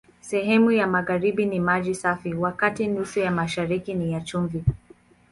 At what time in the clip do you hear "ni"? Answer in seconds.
1.45-1.59, 3.93-4.13